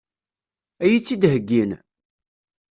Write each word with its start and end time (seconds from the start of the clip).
Ad 0.83 0.89
iyi-tt-id-heggin? 0.89 1.71